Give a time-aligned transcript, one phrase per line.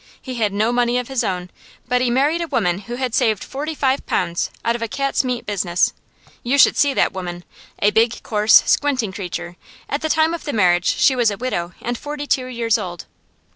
[0.19, 1.51] He had no money of his own,
[1.87, 5.23] but he married a woman who had saved forty five pounds out of a cat's
[5.23, 5.93] meat business.
[6.41, 7.43] You should see that woman!
[7.77, 11.73] A big, coarse, squinting creature; at the time of the marriage she was a widow
[11.83, 13.05] and forty two years old.